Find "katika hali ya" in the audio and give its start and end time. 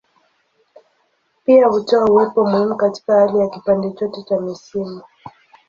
2.77-3.47